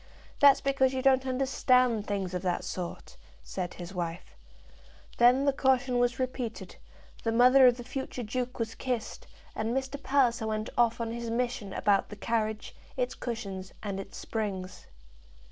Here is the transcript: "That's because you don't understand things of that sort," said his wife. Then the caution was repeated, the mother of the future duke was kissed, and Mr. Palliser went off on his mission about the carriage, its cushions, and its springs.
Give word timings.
"That's 0.39 0.61
because 0.61 0.95
you 0.95 1.03
don't 1.03 1.27
understand 1.27 2.07
things 2.07 2.33
of 2.33 2.41
that 2.41 2.63
sort," 2.63 3.17
said 3.43 3.75
his 3.75 3.93
wife. 3.93 4.35
Then 5.19 5.45
the 5.45 5.53
caution 5.53 5.99
was 5.99 6.17
repeated, 6.17 6.75
the 7.21 7.31
mother 7.31 7.67
of 7.67 7.77
the 7.77 7.83
future 7.83 8.23
duke 8.23 8.57
was 8.57 8.73
kissed, 8.73 9.27
and 9.55 9.77
Mr. 9.77 10.01
Palliser 10.01 10.47
went 10.47 10.71
off 10.75 10.99
on 10.99 11.11
his 11.11 11.29
mission 11.29 11.71
about 11.71 12.09
the 12.09 12.15
carriage, 12.15 12.75
its 12.97 13.13
cushions, 13.13 13.73
and 13.83 13.99
its 13.99 14.17
springs. 14.17 14.87